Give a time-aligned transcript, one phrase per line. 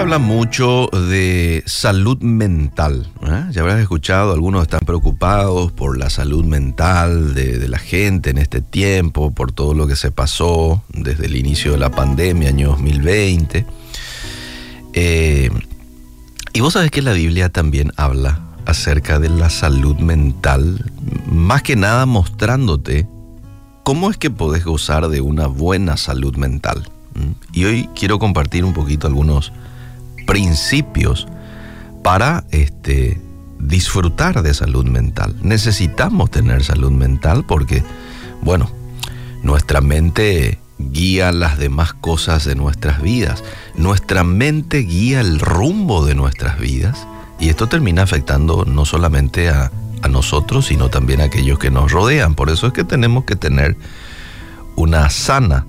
[0.00, 3.06] habla mucho de salud mental.
[3.22, 3.44] ¿eh?
[3.50, 8.62] Ya habrás escuchado, algunos están preocupados por la salud mental de, la gente en este
[8.62, 13.66] tiempo, por todo lo que se pasó desde el inicio de la pandemia, año 2020.
[14.94, 15.50] Eh,
[16.54, 20.82] y vos sabés que la Biblia también habla acerca de la salud mental,
[21.26, 23.06] más que nada mostrándote
[23.82, 26.88] cómo es que podés gozar de una buena salud mental.
[27.52, 29.52] Y hoy quiero compartir un poquito algunos
[30.30, 31.26] principios
[32.04, 33.20] para este,
[33.58, 35.34] disfrutar de salud mental.
[35.42, 37.82] Necesitamos tener salud mental porque,
[38.40, 38.70] bueno,
[39.42, 43.42] nuestra mente guía las demás cosas de nuestras vidas.
[43.74, 47.08] Nuestra mente guía el rumbo de nuestras vidas
[47.40, 51.90] y esto termina afectando no solamente a, a nosotros, sino también a aquellos que nos
[51.90, 52.36] rodean.
[52.36, 53.76] Por eso es que tenemos que tener
[54.76, 55.66] una sana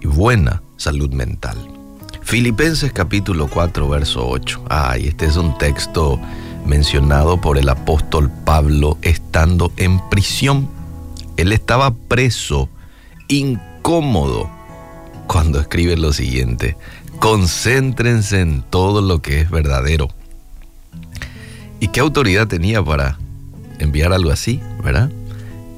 [0.00, 1.83] y buena salud mental.
[2.24, 4.64] Filipenses capítulo 4, verso 8.
[4.70, 6.18] Ay, este es un texto
[6.64, 10.68] mencionado por el apóstol Pablo estando en prisión.
[11.36, 12.70] Él estaba preso,
[13.28, 14.50] incómodo,
[15.26, 16.78] cuando escribe lo siguiente.
[17.18, 20.08] Concéntrense en todo lo que es verdadero.
[21.78, 23.18] ¿Y qué autoridad tenía para
[23.78, 25.10] enviar algo así, verdad?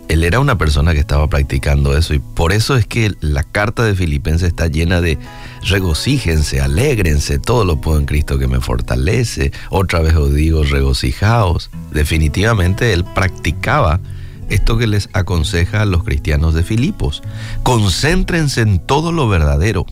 [0.09, 3.83] Él era una persona que estaba practicando eso y por eso es que la carta
[3.85, 5.19] de Filipenses está llena de
[5.63, 9.53] regocíjense, alégrense, todo lo puedo en Cristo que me fortalece.
[9.71, 11.71] Otra vez os digo, regocijaos.
[11.93, 14.01] Definitivamente él practicaba
[14.49, 17.23] esto que les aconseja a los cristianos de Filipos.
[17.65, 19.87] Concéntrense en todo lo verdadero.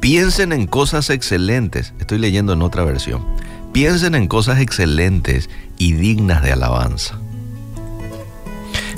[0.00, 1.92] Piensen en cosas excelentes.
[1.98, 3.26] Estoy leyendo en otra versión.
[3.72, 7.18] Piensen en cosas excelentes y dignas de alabanza.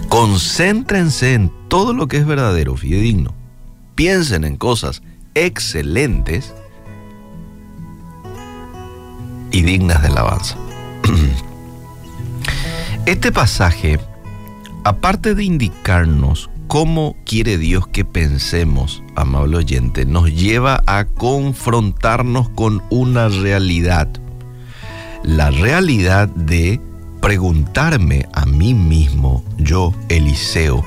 [0.09, 3.35] Concéntrense en todo lo que es verdadero, fidedigno.
[3.95, 5.03] Piensen en cosas
[5.35, 6.55] excelentes
[9.51, 10.57] y dignas de alabanza.
[13.07, 13.99] Este pasaje,
[14.85, 22.83] aparte de indicarnos cómo quiere Dios que pensemos, amable oyente, nos lleva a confrontarnos con
[22.91, 24.09] una realidad.
[25.23, 26.83] La realidad de
[27.21, 30.85] preguntarme a mí mismo, yo, Eliseo,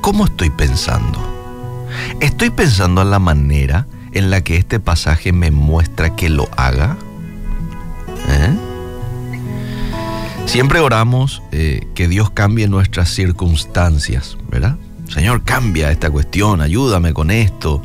[0.00, 1.18] ¿cómo estoy pensando?
[2.20, 6.96] ¿Estoy pensando a la manera en la que este pasaje me muestra que lo haga?
[8.28, 8.54] ¿Eh?
[10.46, 14.76] Siempre oramos eh, que Dios cambie nuestras circunstancias, ¿verdad?
[15.08, 17.82] Señor, cambia esta cuestión, ayúdame con esto,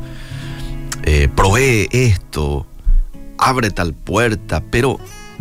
[1.04, 2.66] eh, provee esto,
[3.38, 4.98] abre tal puerta, pero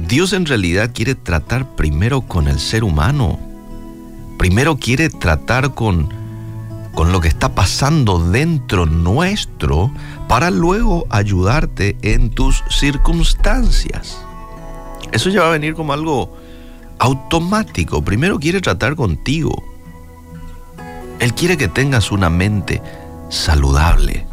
[0.08, 3.40] Dios en realidad quiere tratar primero con el ser humano.
[4.38, 6.10] Primero quiere tratar con,
[6.94, 9.92] con lo que está pasando dentro nuestro
[10.28, 14.18] para luego ayudarte en tus circunstancias.
[15.12, 16.36] Eso ya va a venir como algo
[17.00, 18.02] automático.
[18.04, 19.64] Primero quiere tratar contigo.
[21.20, 22.82] Él quiere que tengas una mente
[23.30, 24.26] saludable.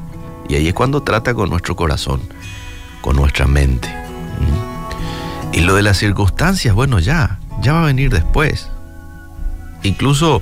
[0.48, 2.20] Y ahí es cuando trata con nuestro corazón,
[3.02, 3.88] con nuestra mente.
[5.58, 8.68] Y lo de las circunstancias, bueno, ya, ya va a venir después.
[9.82, 10.40] Incluso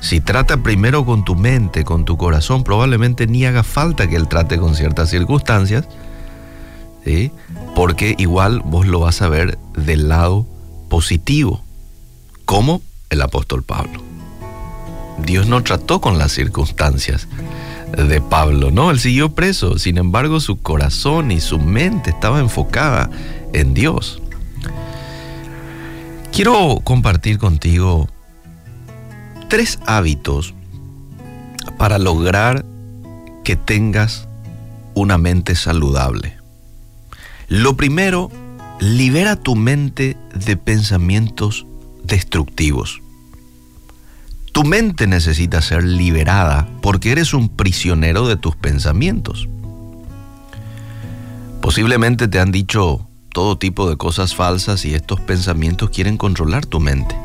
[0.00, 4.26] si trata primero con tu mente, con tu corazón, probablemente ni haga falta que él
[4.26, 5.86] trate con ciertas circunstancias,
[7.74, 10.46] porque igual vos lo vas a ver del lado
[10.88, 11.62] positivo,
[12.46, 12.80] como
[13.10, 14.02] el apóstol Pablo.
[15.26, 17.28] Dios no trató con las circunstancias
[17.98, 23.10] de Pablo, no, él siguió preso, sin embargo su corazón y su mente estaba enfocada
[23.52, 24.22] en Dios.
[26.34, 28.08] Quiero compartir contigo
[29.48, 30.52] tres hábitos
[31.78, 32.64] para lograr
[33.44, 34.26] que tengas
[34.94, 36.36] una mente saludable.
[37.46, 38.32] Lo primero,
[38.80, 41.68] libera tu mente de pensamientos
[42.02, 43.00] destructivos.
[44.50, 49.48] Tu mente necesita ser liberada porque eres un prisionero de tus pensamientos.
[51.60, 56.78] Posiblemente te han dicho todo tipo de cosas falsas y estos pensamientos quieren controlar tu
[56.78, 57.16] mente.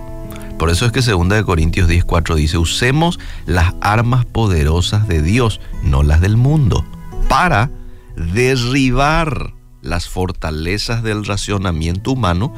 [0.57, 6.01] Por eso es que 2 Corintios 10:4 dice, usemos las armas poderosas de Dios, no
[6.03, 6.83] las del mundo,
[7.29, 7.69] para
[8.17, 12.53] derribar las fortalezas del racionamiento humano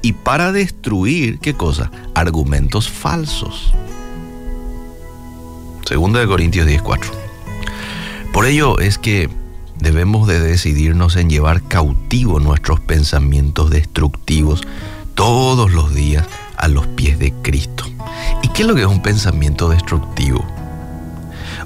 [0.00, 1.90] y para destruir, ¿qué cosa?
[2.14, 3.74] Argumentos falsos.
[5.90, 7.10] 2 Corintios 10:4.
[8.32, 9.28] Por ello es que
[9.82, 14.62] debemos de decidirnos en llevar cautivo nuestros pensamientos destructivos
[15.14, 16.24] todos los días
[16.56, 17.84] a los pies de Cristo.
[18.42, 20.46] ¿Y qué es lo que es un pensamiento destructivo?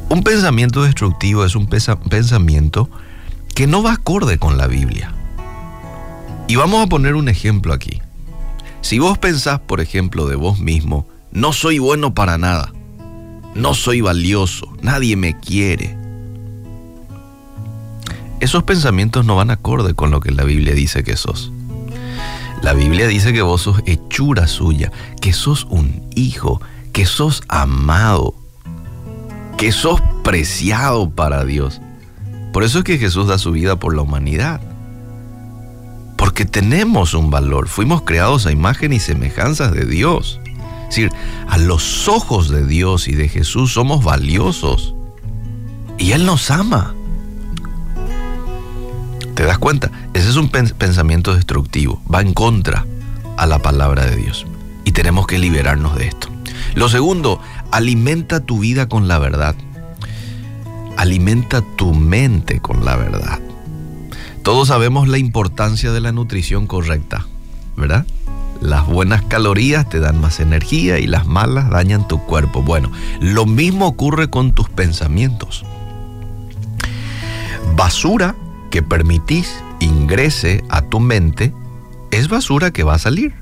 [0.09, 2.89] Un pensamiento destructivo es un pensamiento
[3.55, 5.13] que no va acorde con la Biblia.
[6.49, 8.01] Y vamos a poner un ejemplo aquí.
[8.81, 12.73] Si vos pensás, por ejemplo, de vos mismo, no soy bueno para nada,
[13.55, 16.06] no soy valioso, nadie me quiere.
[18.41, 21.53] Esos pensamientos no van acorde con lo que la Biblia dice que sos.
[22.63, 24.91] La Biblia dice que vos sos hechura suya,
[25.21, 26.61] que sos un hijo,
[26.93, 28.35] que sos amado,
[29.57, 31.81] que sos preciado para Dios.
[32.53, 34.61] Por eso es que Jesús da su vida por la humanidad.
[36.17, 40.41] Porque tenemos un valor, fuimos creados a imagen y semejanzas de Dios.
[40.89, 41.13] Es decir,
[41.49, 44.95] a los ojos de Dios y de Jesús somos valiosos.
[45.99, 46.96] Y Él nos ama.
[49.37, 49.91] ¿Te das cuenta?
[50.15, 52.87] Ese es un pensamiento destructivo, va en contra
[53.37, 54.47] a la palabra de Dios.
[54.87, 56.29] Y tenemos que liberarnos de esto.
[56.75, 57.39] Lo segundo,
[57.71, 59.55] alimenta tu vida con la verdad.
[60.97, 63.39] Alimenta tu mente con la verdad.
[64.43, 67.27] Todos sabemos la importancia de la nutrición correcta,
[67.77, 68.07] ¿verdad?
[68.63, 72.63] Las buenas calorías te dan más energía y las malas dañan tu cuerpo.
[72.63, 72.91] Bueno,
[73.21, 75.67] lo mismo ocurre con tus pensamientos.
[77.75, 78.35] Basura
[78.71, 81.53] que permitís ingrese a tu mente
[82.11, 83.35] es basura que va a salir.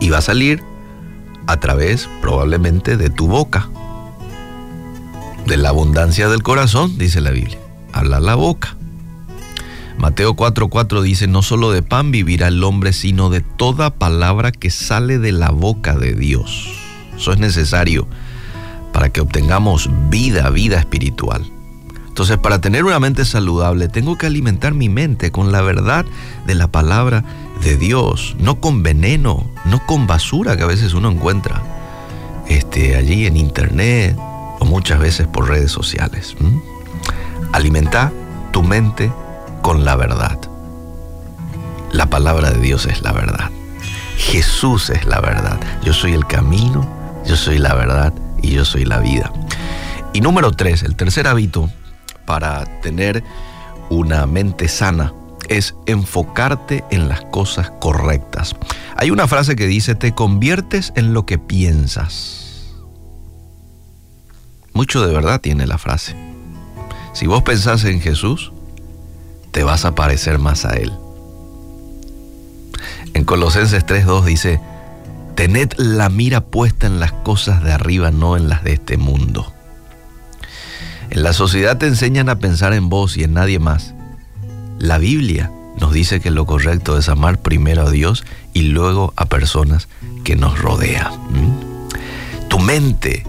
[0.00, 0.62] Y va a salir
[1.46, 3.68] a través probablemente de tu boca.
[5.46, 7.58] De la abundancia del corazón, dice la Biblia.
[7.92, 8.76] Habla la boca.
[9.98, 14.70] Mateo 4:4 dice, no solo de pan vivirá el hombre, sino de toda palabra que
[14.70, 16.68] sale de la boca de Dios.
[17.16, 18.06] Eso es necesario
[18.92, 21.50] para que obtengamos vida, vida espiritual.
[22.16, 26.06] Entonces, para tener una mente saludable, tengo que alimentar mi mente con la verdad
[26.46, 27.22] de la palabra
[27.62, 31.62] de Dios, no con veneno, no con basura que a veces uno encuentra
[32.48, 36.34] este, allí en internet o muchas veces por redes sociales.
[37.52, 38.10] Alimenta
[38.50, 39.12] tu mente
[39.60, 40.38] con la verdad.
[41.92, 43.50] La palabra de Dios es la verdad.
[44.16, 45.60] Jesús es la verdad.
[45.84, 46.88] Yo soy el camino,
[47.26, 49.30] yo soy la verdad y yo soy la vida.
[50.14, 51.68] Y número tres, el tercer hábito
[52.26, 53.24] para tener
[53.88, 55.14] una mente sana
[55.48, 58.56] es enfocarte en las cosas correctas.
[58.96, 62.74] Hay una frase que dice, te conviertes en lo que piensas.
[64.72, 66.14] Mucho de verdad tiene la frase.
[67.12, 68.52] Si vos pensás en Jesús,
[69.52, 70.92] te vas a parecer más a Él.
[73.14, 74.60] En Colosenses 3.2 dice,
[75.34, 79.55] tened la mira puesta en las cosas de arriba, no en las de este mundo.
[81.10, 83.94] En la sociedad te enseñan a pensar en vos y en nadie más.
[84.78, 85.50] La Biblia
[85.80, 89.88] nos dice que lo correcto es amar primero a Dios y luego a personas
[90.24, 91.12] que nos rodean.
[92.48, 93.24] Tu mente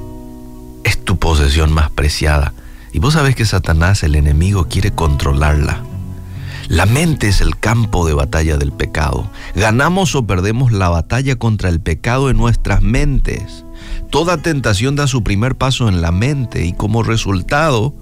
[0.84, 2.54] es tu posesión más preciada.
[2.94, 5.84] Y vos sabés que Satanás, el enemigo, quiere controlarla.
[6.68, 9.30] La mente es el campo de batalla del pecado.
[9.56, 13.64] Ganamos o perdemos la batalla contra el pecado en nuestras mentes.
[14.10, 17.94] Toda tentación da su primer paso en la mente y como resultado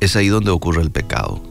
[0.00, 1.42] es ahí donde ocurre el pecado.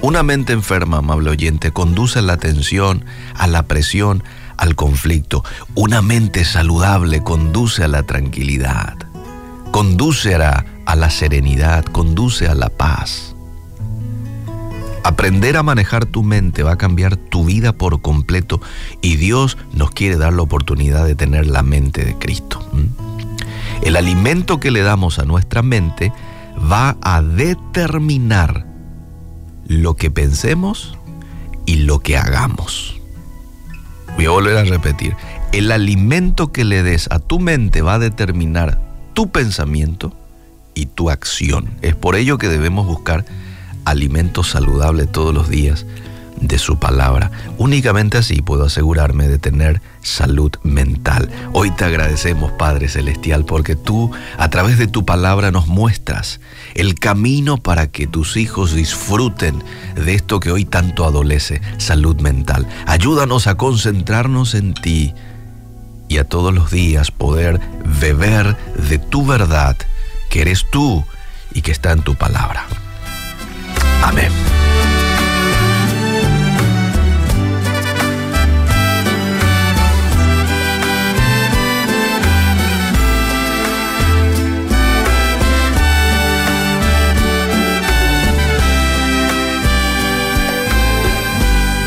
[0.00, 3.04] Una mente enferma, amable oyente, conduce a la tensión,
[3.34, 4.24] a la presión,
[4.56, 5.44] al conflicto.
[5.74, 8.96] Una mente saludable conduce a la tranquilidad,
[9.70, 13.31] conduce a la serenidad, conduce a la paz.
[15.04, 18.60] Aprender a manejar tu mente va a cambiar tu vida por completo
[19.00, 22.64] y Dios nos quiere dar la oportunidad de tener la mente de Cristo.
[23.82, 26.12] El alimento que le damos a nuestra mente
[26.70, 28.66] va a determinar
[29.66, 30.96] lo que pensemos
[31.66, 33.00] y lo que hagamos.
[34.16, 35.16] Voy a volver a repetir.
[35.52, 38.80] El alimento que le des a tu mente va a determinar
[39.14, 40.14] tu pensamiento
[40.74, 41.70] y tu acción.
[41.82, 43.24] Es por ello que debemos buscar
[43.84, 45.86] alimento saludable todos los días
[46.42, 47.30] de su palabra.
[47.56, 51.30] Únicamente así puedo asegurarme de tener salud mental.
[51.52, 56.40] Hoy te agradecemos, Padre Celestial, porque tú a través de tu palabra nos muestras
[56.74, 59.62] el camino para que tus hijos disfruten
[59.94, 62.66] de esto que hoy tanto adolece, salud mental.
[62.86, 65.14] Ayúdanos a concentrarnos en ti
[66.08, 67.60] y a todos los días poder
[68.00, 68.56] beber
[68.88, 69.76] de tu verdad,
[70.28, 71.04] que eres tú
[71.54, 72.66] y que está en tu palabra.
[74.02, 74.32] Amén.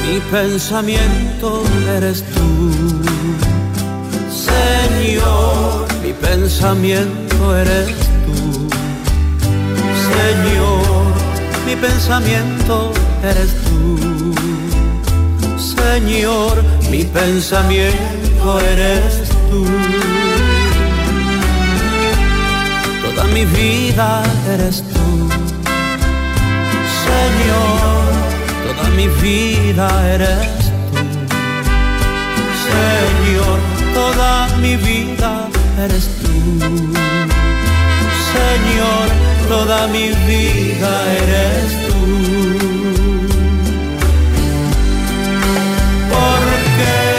[0.04, 1.64] Mi pensamiento
[1.98, 2.72] eres tú,
[4.30, 7.88] Señor, mi pensamiento eres
[8.26, 8.68] tú,
[10.10, 10.75] Señor
[11.66, 12.92] mi pensamiento
[13.24, 14.34] eres tú.
[15.58, 19.66] Señor, mi pensamiento eres tú.
[23.04, 25.30] Toda mi vida eres tú.
[27.08, 28.06] Señor,
[28.66, 30.48] toda mi vida eres
[30.92, 31.02] tú.
[32.70, 33.60] Señor,
[33.94, 35.48] toda mi vida
[35.84, 36.34] eres tú.
[38.36, 41.96] Señor, toda mi vida eres tú.
[46.88, 47.15] dado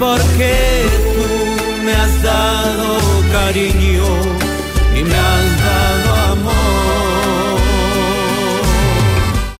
[0.00, 0.69] y porque